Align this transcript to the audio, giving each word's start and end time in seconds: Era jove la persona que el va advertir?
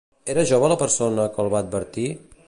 Era 0.33 0.45
jove 0.51 0.69
la 0.71 0.77
persona 0.83 1.27
que 1.35 1.43
el 1.45 1.51
va 1.57 1.61
advertir? 1.67 2.07